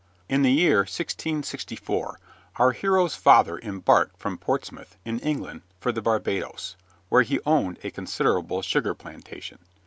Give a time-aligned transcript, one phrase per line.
[0.27, 2.19] In the year 1664
[2.55, 6.75] our hero's father embarked from Portsmouth, in England, for the Barbados,
[7.09, 9.59] where he owned a considerable sugar plantation.